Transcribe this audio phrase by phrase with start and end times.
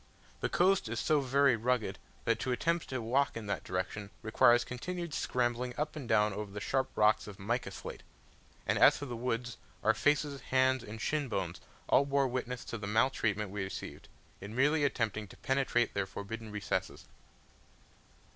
[0.39, 4.63] The coast is so very rugged that to attempt to walk in that direction requires
[4.63, 8.01] continued scrambling up and down over the sharp rocks of mica slate;
[8.65, 12.79] and as for the woods, our faces, hands, and shin bones all bore witness to
[12.79, 14.07] the maltreatment we received,
[14.39, 17.05] in merely attempting to penetrate their forbidden recesses.